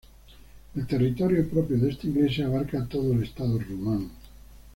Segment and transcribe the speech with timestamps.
[0.75, 4.09] El territorio propio de esta Iglesia abarca todo el Estado rumano.